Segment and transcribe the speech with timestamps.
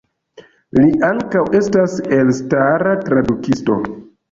[0.79, 3.81] Li ankaŭ estas elstara tradukisto.